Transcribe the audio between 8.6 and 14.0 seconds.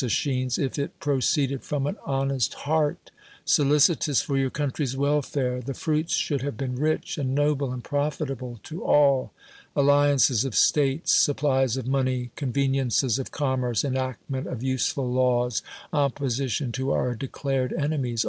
to all— alliances of states, supplies of money, con veniences of commerce,